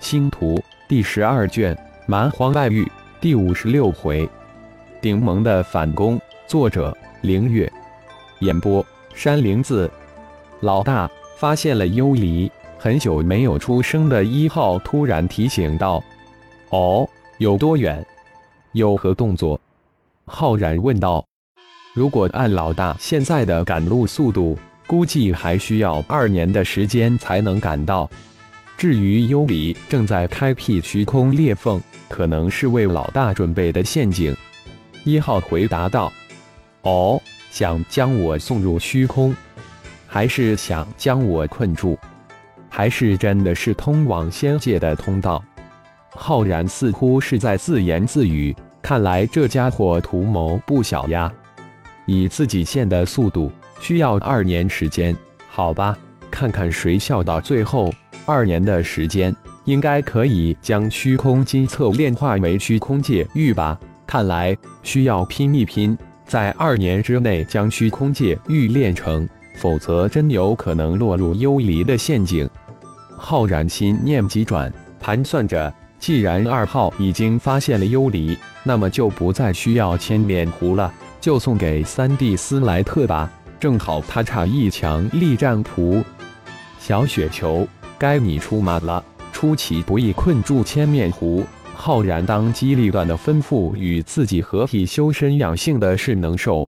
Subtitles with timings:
[0.00, 4.28] 星图第十二卷蛮荒外域第五十六回，
[5.00, 6.18] 顶盟的反攻。
[6.46, 7.70] 作者：凌月。
[8.40, 8.84] 演播：
[9.14, 9.88] 山灵子。
[10.60, 16.02] 老大发现了幽离，很久没有出声的一号突然提醒道
[16.72, 17.06] ：“哦，
[17.36, 18.04] 有多远？
[18.72, 19.60] 有何动作？”
[20.24, 21.24] 浩然问道
[21.92, 28.10] ：“如果按老大现在的赶路速度，估计还需要二年的时间才能赶到。”
[28.80, 34.34] 至于幽离正在开辟虚空裂缝，可能是为老大准备的陷阱。
[35.04, 36.10] 一号回答道
[36.80, 37.20] ：“哦，
[37.50, 39.36] 想将我送入虚空，
[40.06, 41.98] 还是想将我困住？
[42.70, 45.44] 还是真的是通往仙界的通道？”
[46.08, 48.56] 浩然似乎是在自言自语。
[48.80, 51.30] 看来这家伙图谋不小呀！
[52.06, 55.14] 以自己现的速度，需要二年时间。
[55.50, 55.98] 好吧，
[56.30, 57.92] 看看谁笑到最后。
[58.30, 59.34] 二年的时间，
[59.64, 63.76] 应该可以将虚空金册炼化为虚空界玉吧？
[64.06, 72.48] 看来需要拼一拼，在二年之内将虚空界玉炼成，否则真有可能落入幽离的陷阱。
[73.16, 86.02] 浩然心念急转，盘算着，既然二号已经发现了幽离，那么就不再需要千面狐了，就送给三弟斯莱特吧，正好他差一强力战仆。
[86.78, 87.66] 小雪球。
[88.00, 89.04] 该你出马了！
[89.30, 96.66] 出其不意困住千面狐，浩然当机立断的吩咐与自己合体修身养性的是能兽。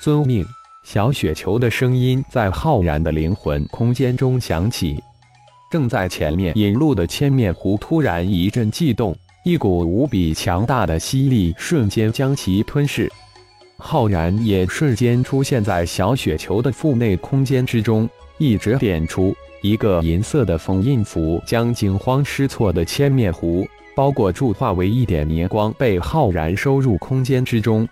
[0.00, 0.46] 遵命！
[0.84, 5.02] 小雪球的声音在浩然的灵魂空间中响起。
[5.68, 13.10] 正在前面引路的千面狐突然一阵悸动，一股无比强大的吸力瞬间将其吞噬。
[13.78, 18.08] 浩然也瞬间出现在小雪球的腹内空间之中，
[18.42, 19.32] 一指点出。
[19.60, 27.88] 一个银色的封印符将惊慌失措的千面狐包裹住，化为一点年光，被浩然收入空间之中。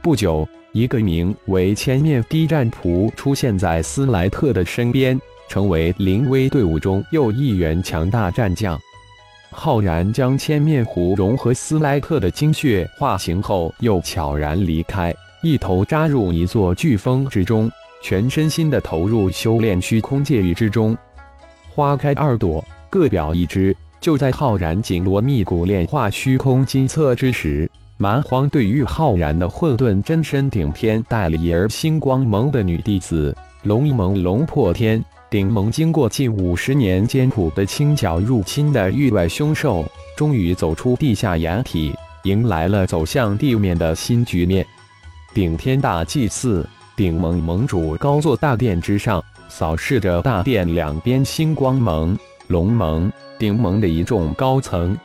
[0.00, 8.80] 不久，一个名为千面低战仆出现在斯莱特的身边，成为灵威队伍中又一员强大战将。
[9.50, 17.70] 浩然将千面狐融合斯莱特的精血化形后，又悄然离开，一头扎入一座飓风之中。
[18.04, 20.94] 全身心的投入修炼虚空界域之中，
[21.70, 23.74] 花开二朵，各表一枝。
[23.98, 27.66] 就在浩然紧锣密鼓炼化虚空金册之时，
[27.96, 39.82] 蛮荒对于浩然的混沌真身顶天代理而星光盟的女弟子龙盟龙破天顶盟，经过近五十年艰苦的清剿入侵的域外凶兽，
[40.14, 41.94] 终于走出地下掩体，
[42.24, 44.66] 迎来了走向地面的新局面。
[45.32, 46.68] 顶天大祭祀。
[46.96, 52.16] 顶盟盟主高坐大殿之上，扫视着大殿两边星光盟、
[52.46, 54.96] 龙盟、顶盟的一众高层。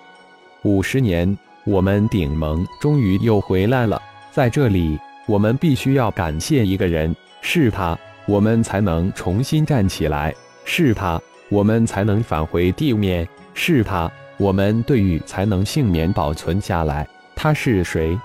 [0.61, 1.35] 五十年，
[1.65, 3.99] 我们顶盟终于又回来了。
[4.31, 7.97] 在这里，我们必须要感谢一个人，是他，
[8.27, 10.31] 我们才能重新站起来；
[10.65, 17.07] 是他，我们才能返回地面；是他，我们对于才能幸免保存下来。
[17.35, 18.15] 他是谁？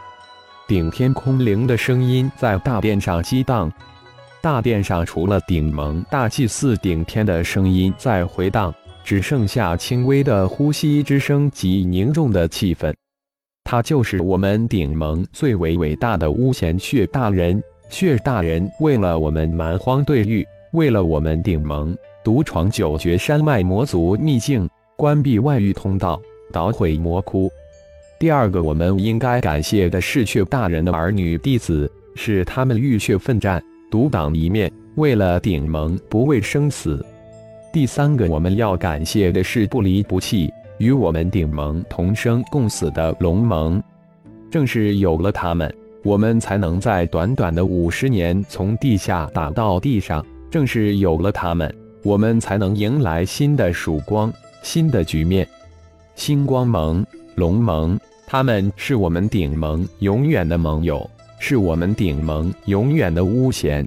[0.66, 3.70] 顶天空灵的声音在大殿上激荡，
[4.40, 8.74] 大殿上除了顶盟大祭司顶天的声音在回荡，
[9.04, 12.94] 只剩下轻微的呼吸之声及凝重的气氛。
[13.62, 17.62] 他就是我们顶盟最为伟大的巫贤血大人。
[17.90, 24.66] 血大人为了我们蛮荒对域，为了我们顶盟，独闯九绝山脉魔族秘境，
[24.96, 26.18] 关闭外域通道，
[26.50, 27.50] 捣毁魔窟。
[28.18, 37.04] 第二个，我们应该感谢的是血大人的儿女弟子，是他们浴血奋战，独挡一面，为了顶盟不畏生死。
[37.72, 43.82] 第三个，我们要感谢的是不离不弃，与我们顶盟同生共死的龙盟。
[44.50, 45.72] 正是有了他们，
[46.04, 50.24] 我们才能在短短的五十年从地下打到地上。
[50.50, 51.74] 正是有了他们，
[52.04, 54.32] 我们才能迎来新的曙光，
[54.62, 55.46] 新的局面。
[56.14, 57.04] 星光盟、
[57.34, 57.98] 龙盟。
[58.26, 61.08] 他们是我们顶盟永远的盟友，
[61.38, 63.86] 是我们顶盟永远的巫贤。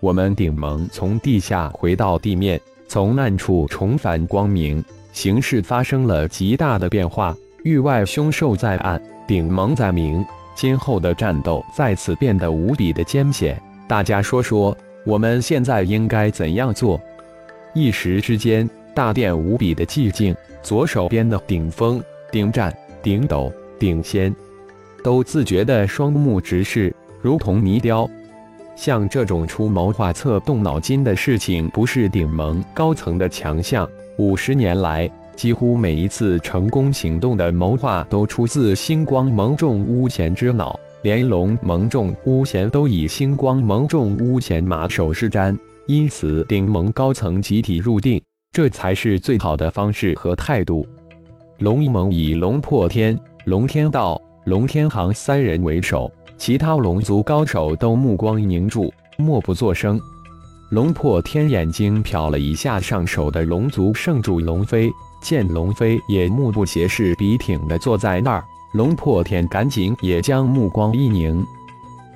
[0.00, 4.82] 我们顶盟从地下回到地面，从暗处重返光明，
[5.12, 7.34] 形势发生了极大的变化。
[7.62, 10.24] 域外凶兽在暗，顶盟在明，
[10.54, 13.60] 今后的战斗再次变得无比的艰险。
[13.86, 14.76] 大家说说，
[15.06, 17.00] 我们现在应该怎样做？
[17.72, 20.34] 一时之间，大殿无比的寂静。
[20.62, 23.52] 左手边的顶峰、顶战、顶斗。
[23.78, 24.30] 顶仙
[25.02, 28.06] 都自觉的双目直视，如同泥雕。
[28.76, 33.88] 像这种出谋划策、动脑筋的事情，不是顶盟高层的强项。
[34.18, 45.56] 五十年来，几乎每一次成功行动的谋划都出自星光盟众巫贤之脑，连龙盟众巫贤都以星光盟众巫贤马首是瞻，
[45.86, 48.20] 因此顶盟高层集体入定，
[48.52, 50.86] 这才是最好的方式和态度。
[51.60, 60.00] 龙一盟以龙破天、龙天道、龙天行三人为首，其他龙族高手都目光凝住，默不作声。
[60.70, 64.90] 龙破天眼睛瞟了一下上手的龙族圣主龙飞。
[65.20, 68.42] 见龙飞也目不斜视、笔挺的坐在那儿，
[68.72, 71.44] 龙破天赶紧也将目光一凝。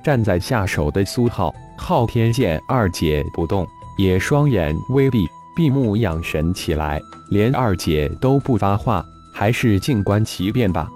[0.03, 6.99] 站在下手的苏浩、昊天剑二姐不动，也双眼微闭，闭目养神起来。
[7.29, 9.05] 连二姐都不发话，
[9.37, 10.89] 还是静观其变吧。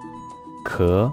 [0.63, 1.11] 可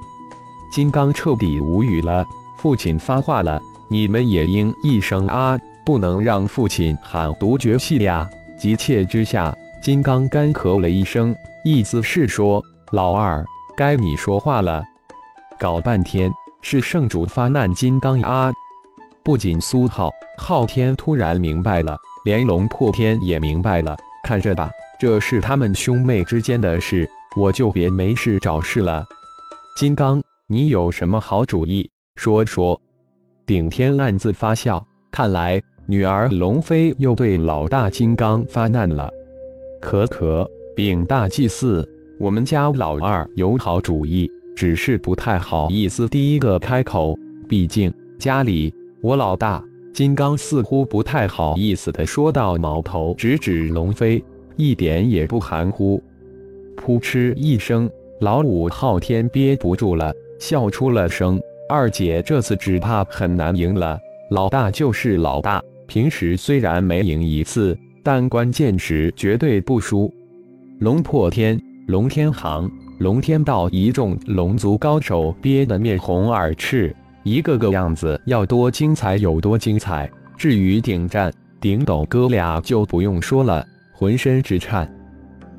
[0.70, 2.24] 金刚彻底无语了。
[2.56, 8.28] 父亲发话了，你们也应一声啊，不能让父亲喊独绝戏呀！
[8.56, 9.54] 急切之下。
[9.82, 11.34] 金刚干咳了一声，
[11.64, 12.62] 意思是说
[12.92, 13.44] ：“老二，
[13.76, 14.82] 该你说话了。”
[15.58, 16.32] 搞半天
[16.62, 18.52] 是圣主发难，金刚啊！
[19.22, 23.96] 不仅苏浩、昊天突然明白了，连龙破天也明白了。
[24.24, 29.04] 看着吧，这是他们兄妹之间的事，我就别没事找事了。
[29.76, 31.88] 金刚，你有什么好主意？
[32.16, 32.80] 说说。
[33.44, 39.08] 顶天暗自发笑，看来女儿龙飞又对老大金刚发难了。
[39.80, 41.88] 可可，禀大祭司，
[42.18, 47.16] 我们家老二有好主意，只是不太好意思第一个开口。
[47.46, 49.62] 毕竟家里我老大
[49.92, 52.56] 金刚似乎不太好意思的说到。
[52.56, 54.24] 矛头直指龙飞，
[54.56, 56.02] 一点也不含糊。
[56.86, 57.90] 噗嗤一声，
[58.20, 61.36] 老五昊天憋不住了，笑出了声。
[61.68, 63.98] 二姐这次只怕很难赢了。
[64.30, 67.76] 老大就是老大，平时虽然没赢一次。
[68.04, 70.08] 但关键时绝对不输。
[70.78, 76.94] 龙破天、龙天行、龙天道一众龙族高手憋得面红耳赤，
[77.24, 80.08] 一个个样子要多精彩有多精彩。
[80.36, 84.88] 至于顶战、顶斗哥俩就不用说了，浑身直颤。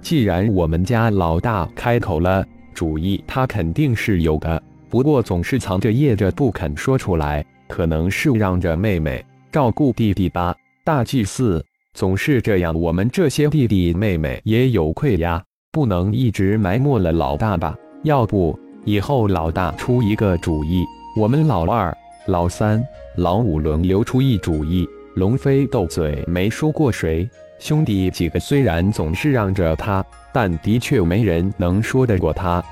[0.08, 2.42] 既然我们家老大开口了，
[2.74, 9.22] 主意他肯定是有的，不过总是藏着掖着不肯说出来，可能是让着妹妹
[9.52, 10.56] 照顾弟弟吧。
[10.86, 11.62] 大祭司。
[11.94, 15.44] 总是这样，我们这些弟弟妹妹也有愧呀，
[15.74, 17.76] 不能一直埋没了老大吧？
[18.04, 20.86] 要不以后老大出一个主意，
[21.20, 21.94] 我们老二、
[22.28, 22.82] 老三、
[23.18, 24.88] 老五轮流出一主意。
[25.16, 32.64] 龙飞斗嘴没说过谁，兄弟几个虽然总是让着他，但的确没人能说得过他。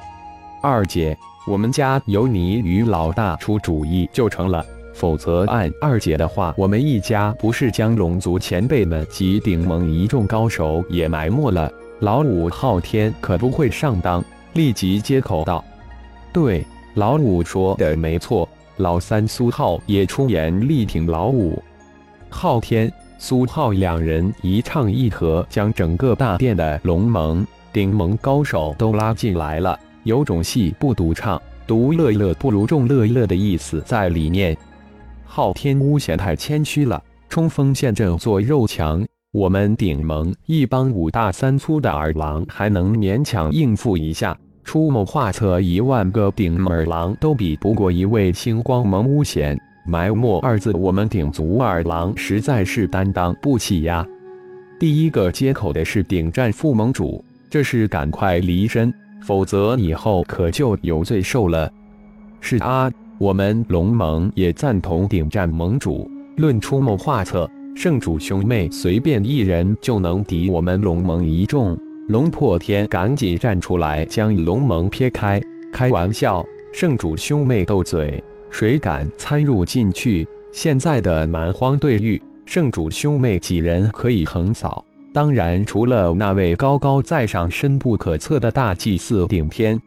[0.62, 1.18] 二姐，
[1.48, 4.66] 我们家由你与老大出主意就成了。
[4.94, 11.70] 否则，按二姐的话，我们一家不是将龙族前辈们及顶盟一众高手也埋没了？
[12.00, 14.24] 老五昊天可不会上当，
[14.54, 15.64] 立即接口道
[16.32, 18.48] ：“对，老五说的没错。”
[18.78, 21.62] 老三苏浩也出言力挺老五。
[22.30, 34.56] 昊天、苏浩两人一唱一和，将整个大殿的龙盟、顶盟高手都拉进来了，有种戏不独唱，独乐乐不如众乐乐的意思在里面。
[35.26, 49.60] 昊天巫贤太谦虚了，冲锋陷阵做肉墙，我们顶盟一帮五大三粗的二郎还能勉强应付一下，出谋划策一万个顶二郎都比不过一位星光盟巫贤。
[49.86, 54.06] 埋没二字，我们顶足二郎实在是担当不起呀。
[54.80, 61.72] 第一个接口的是顶战副盟主，这是赶快离身，否则以后可就有罪受了。
[62.42, 62.92] 是啊。
[63.18, 71.78] 我们龙盟也赞同顶战盟主论出谋划策，圣主兄妹随便一人就能敌我们龙盟一众。
[72.10, 80.28] 龙破天赶紧站出来将龙盟撇开，开玩笑，圣主兄妹斗嘴，谁敢参入进去？
[80.52, 84.84] 现在的蛮荒对域，圣主兄妹几人可以横扫？
[85.14, 89.80] 当然，除了那位高高在上、深不可测的大祭司顶天，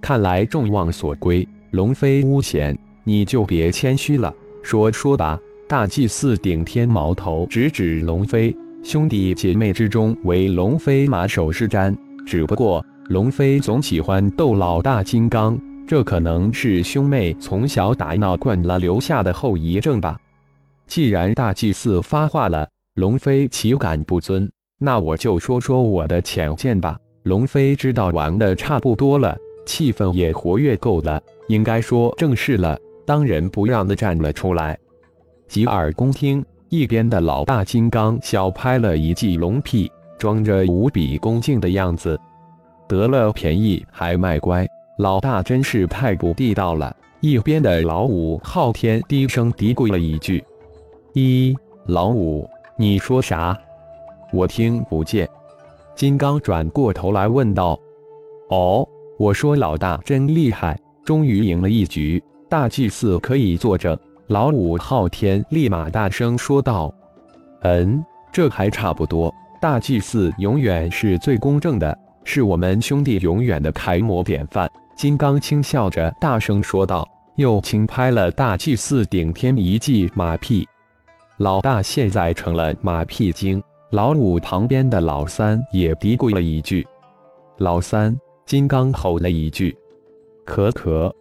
[0.00, 1.46] 看来众望所归。
[1.70, 4.32] 龙飞巫贤，你就别谦虚了，
[4.62, 5.38] 说说吧。
[5.66, 11.96] 大祭司顶天矛头直指龙飞，兄弟姐妹之中唯龙飞马首是瞻。
[12.26, 20.18] 只不过龙飞总喜欢逗老大金刚，这可能是兄妹从小打闹惯了留下的后遗症吧。
[20.86, 24.50] 既然大祭司发话了，龙飞岂敢不遵？
[24.78, 26.98] 那我就说说我的浅见吧。
[27.24, 29.36] 龙飞知道玩的差不多了，
[29.66, 31.20] 气氛也活跃够了。
[31.48, 34.78] 应该说正事了，当仁不让的站了出来。
[35.48, 42.18] 洗耳恭听，一边的老大金刚小拍了一记龙屁，装着无比恭敬的样子。
[42.88, 46.94] 得了便宜还卖乖，老大真是太不地道了。
[47.20, 50.44] 一边的老五昊天低声嘀咕了一句
[51.14, 53.58] ：“一老五，你说啥？
[54.32, 55.28] 我听不见。”
[55.96, 57.78] 金刚转过头来问道
[58.50, 58.86] ：“哦，
[59.18, 63.98] 我说老大真厉害，终于赢了一局，大祭司可以作证。”
[64.28, 66.94] 老五昊天立马大声说道
[67.62, 69.34] ：“嗯，这还差不多。
[69.60, 80.66] 大祭司永远是最公正的，是我们兄弟永远的楷模典范。”金刚轻笑着大声说道，又轻拍了大祭司顶天一记马屁。
[81.38, 83.62] 老大现在成了马屁精。
[83.90, 86.86] 老五旁边的老三也嘀咕了一句
[87.58, 89.76] ：“老三。”金刚吼了一句
[90.44, 91.14] ：“可可。”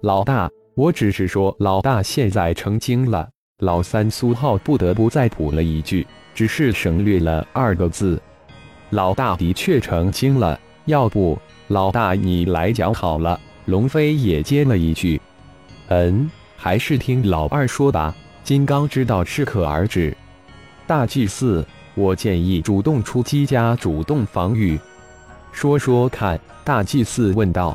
[0.00, 0.50] 老大。
[0.74, 3.28] 我只是说，老大现在成精了。
[3.58, 8.18] 老三苏浩不得不再补了一句，只是省略了二个字。
[8.88, 11.38] 老大的确成精了，要不
[11.72, 13.40] 老大你来讲好了。
[13.64, 15.18] 龙飞也接了一句
[15.88, 18.14] ：“嗯，还是听老二说吧。”
[18.44, 20.14] 金刚知道适可而止。
[20.86, 21.64] 大祭司，
[21.94, 24.78] 我建议主动出击加主动防御。
[25.50, 27.74] 说说看，大祭司问道。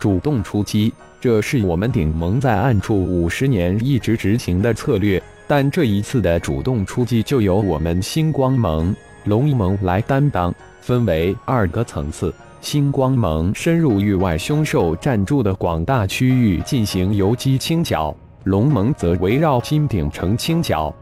[0.00, 0.92] 主动出击。
[1.20, 8.92] 这是我们顶盟在暗处五十年一直执行的策略，但这一次的主动出击就由我们星光盟、
[9.26, 12.34] 龙盟来担当，分为二个层次。
[12.62, 20.94] 星光盟深入域外凶兽占住的广大区域进行游击清剿，龙盟则围绕金鼎城清剿。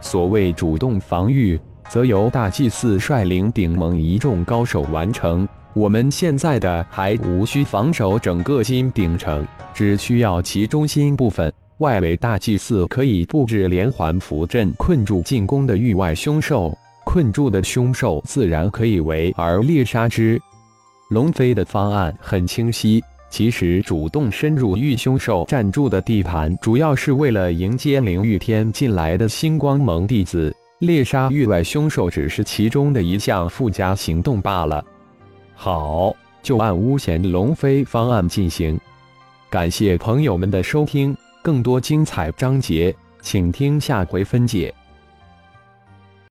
[0.00, 5.48] 所谓主动防御，则由大祭司率领顶盟一众高手完成。
[5.72, 11.50] 我们现在的还无需防守整个金鼎城，只需要其中心部分。
[11.78, 16.76] 外围大祭司可以布置连环符阵，困住进攻的域外凶兽。
[17.04, 20.38] 困住的凶兽自然可以围而猎杀之。
[21.08, 23.02] 龙飞的方案很清晰。
[23.30, 30.54] 其实，主动深入域凶兽暂住的地盘，主要是为了迎接灵域天进来的星光盟弟子。
[30.80, 34.84] 猎杀域外凶兽只是其中的一项附加行动罢了。
[35.54, 38.78] 好，就按巫贤龙飞方案进行。
[39.50, 44.72] 感谢朋友们的收听，更多精彩章节，请听下回分解。